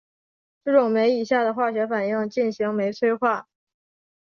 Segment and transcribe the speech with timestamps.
[0.65, 3.47] 这种酶以下的化学反应进行酶催化。